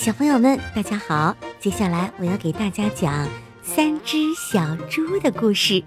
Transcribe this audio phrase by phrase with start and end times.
[0.00, 1.36] 小朋友们，大家好！
[1.58, 3.28] 接下来我要给大家讲
[3.62, 5.84] 三只小猪的故事，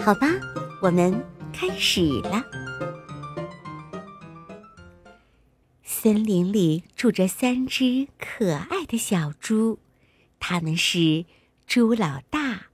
[0.00, 0.26] 好吧？
[0.80, 1.22] 我们
[1.52, 2.42] 开始了。
[5.84, 9.78] 森林里住着三只可爱的小猪，
[10.40, 11.26] 他们是
[11.66, 12.68] 猪老大、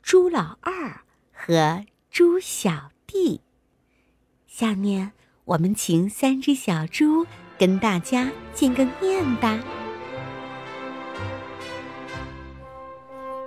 [0.00, 1.00] 猪老二
[1.32, 3.40] 和猪小弟。
[4.46, 5.10] 下面
[5.44, 7.26] 我们请三只小猪
[7.58, 9.58] 跟大家见个面吧。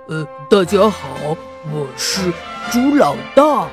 [0.06, 1.08] 呃，大家好，
[1.72, 2.30] 我是
[2.70, 3.66] 猪老大。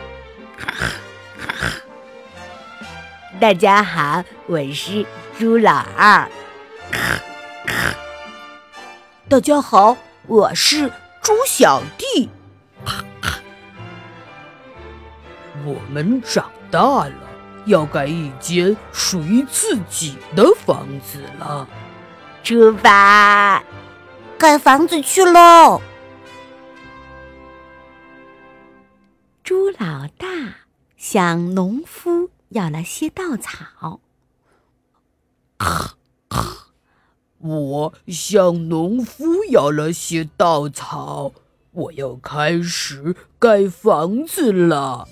[3.37, 5.05] 大家好，我是
[5.37, 6.25] 猪老二。
[9.27, 10.89] 大家好，我是
[11.21, 12.29] 猪小弟。
[15.65, 17.13] 我们长大了，
[17.65, 21.67] 要盖一间属于自己的房子了。
[22.41, 23.61] 出发，
[24.37, 25.81] 盖房子去喽！
[29.51, 30.27] 猪老大
[30.95, 33.99] 向农夫要了些稻草。
[37.39, 41.33] 我向农夫要了些稻草，
[41.71, 45.05] 我要开始盖房子了。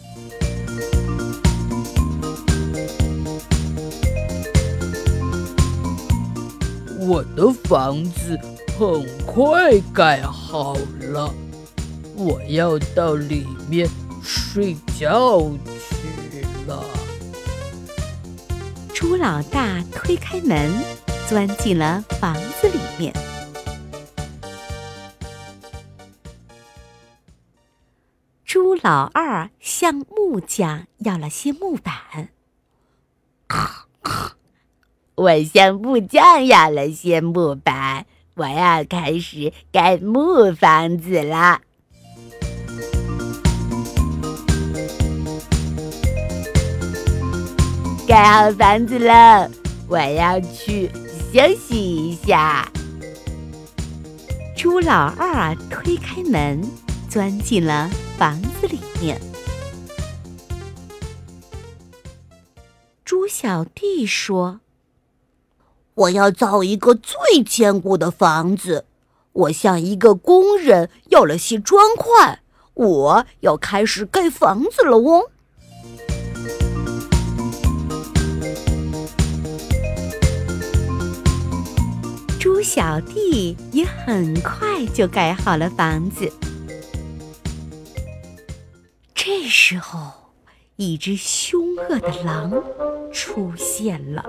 [7.02, 8.40] 我的房子
[8.80, 11.30] 很快盖好了，
[12.16, 13.86] 我要到里面。
[14.24, 16.84] 睡觉去了。
[18.94, 20.72] 猪老大推开门，
[21.28, 23.14] 钻进了房子里面。
[28.46, 32.30] 猪老二向木匠要了些木板。
[35.16, 41.62] 我向木匠要了些木板，我要开始盖木房子了。
[48.10, 49.48] 盖好房子了，
[49.88, 50.90] 我要去
[51.32, 52.68] 休息一下。
[54.58, 56.60] 猪老二推开门，
[57.08, 57.88] 钻进了
[58.18, 59.22] 房子里面。
[63.06, 64.62] 猪小弟说
[65.94, 68.86] ：“我要造一个最坚固的房子。
[69.34, 72.40] 我向一个工人要了些砖块，
[72.74, 75.30] 我要开始盖房子了哦。”
[82.62, 86.32] 小弟也很快就盖好了房子。
[89.14, 90.00] 这时候，
[90.76, 92.52] 一只凶恶的狼
[93.12, 94.26] 出现了。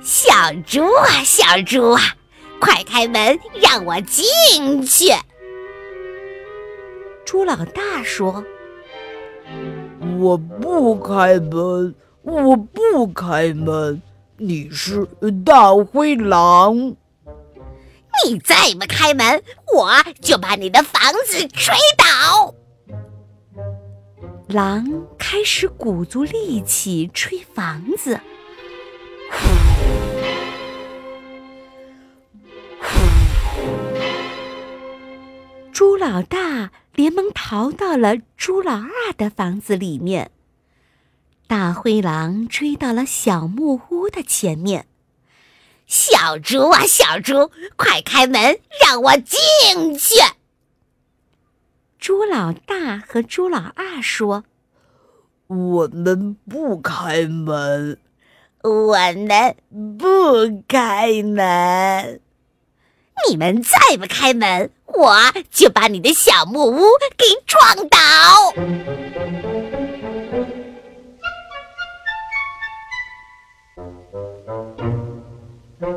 [0.00, 2.00] 小猪啊，小猪啊，
[2.60, 5.12] 快开门，让我进去！
[7.30, 8.42] 猪老大说
[10.18, 14.00] ：“我不开门，我不开门！
[14.38, 15.06] 你是
[15.44, 16.96] 大灰狼，
[18.24, 19.42] 你再不开门，
[19.76, 19.90] 我
[20.22, 22.54] 就把你的房子吹倒！”
[24.48, 24.86] 狼
[25.18, 28.18] 开始鼓足力气吹房子。
[35.70, 40.32] 朱老大连忙逃到了猪老二的房子里面。
[41.46, 44.88] 大灰狼追到了小木屋的前面。
[45.86, 50.16] 小猪啊，小猪，快开门，让我进去！
[52.00, 54.42] 猪老大和猪老二说
[55.46, 58.00] ：“我们不开门，
[58.64, 59.56] 我们
[59.96, 62.20] 不开门。
[63.30, 65.14] 你们再不开门！”我
[65.50, 66.82] 就把你的小木屋
[67.16, 67.98] 给撞倒！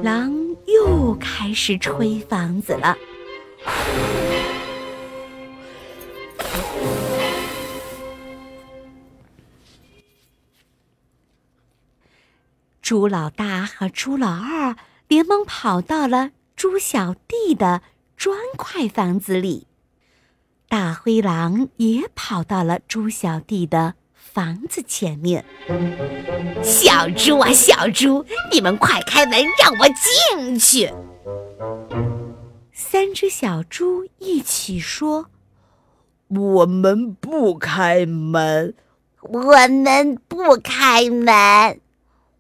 [0.04, 0.32] 狼
[0.68, 2.96] 又开始吹房子了。
[12.82, 14.76] 猪老大和猪老二
[15.08, 17.82] 连忙跑到了猪小弟的。
[18.22, 19.66] 砖块房子里，
[20.70, 25.44] 大灰狼也跑到了猪小弟的房子前面。
[26.62, 29.88] 小猪啊，小猪，你们快开门，让我
[30.38, 30.94] 进去！
[32.72, 35.32] 三只小猪一起说
[36.30, 38.76] ：“我们不开门，
[39.22, 41.82] 我们不开门，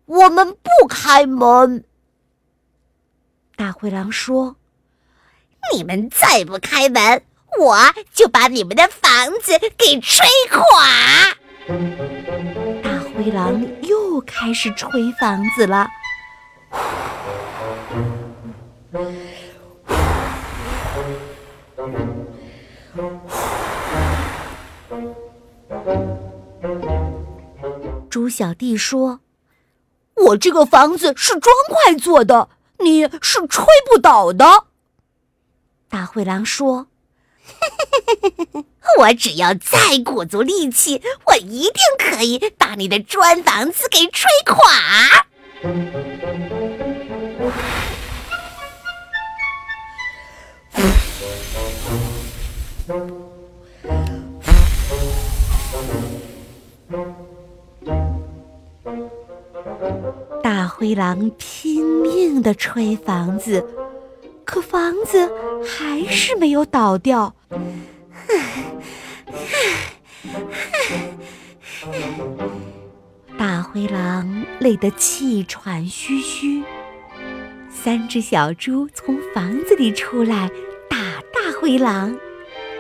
[0.06, 1.84] 我们不开门。
[3.56, 4.58] 大灰狼说
[5.74, 7.24] ：“你们再不开门，
[7.60, 7.78] 我
[8.14, 11.36] 就把你们的房子给吹垮。”
[12.84, 15.88] 大灰狼又开始吹房子了。
[28.10, 29.22] 猪小弟说
[30.28, 32.50] ：“我这个房子是砖块做的，
[32.80, 34.66] 你是吹不倒的。”
[35.92, 36.88] 大灰狼说
[38.98, 45.28] ：“我只要再鼓足力气，我一定可以把你的砖房子给吹垮。”
[60.42, 63.64] 大灰狼拼命的吹房子，
[64.52, 65.32] 可房子
[65.66, 67.34] 还是没有倒掉。
[73.40, 76.62] 大灰狼累得气喘吁吁。
[77.70, 80.52] 三只小猪从房子里出来，
[80.90, 80.98] 打
[81.34, 82.14] 大灰狼。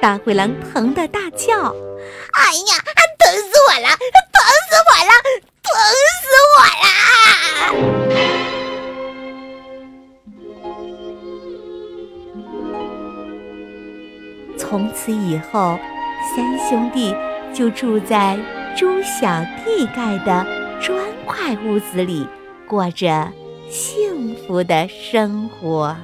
[0.01, 1.73] 大灰狼疼得大叫
[2.35, 2.75] ：“哎呀，
[3.17, 3.87] 疼死我了！
[3.87, 4.70] 疼死
[15.31, 15.79] 以后，
[16.35, 17.15] 三兄弟
[17.53, 18.37] 就住在
[18.75, 20.45] 猪小弟盖的
[20.81, 22.27] 砖块屋子里，
[22.67, 23.31] 过着
[23.69, 25.95] 幸福的生活。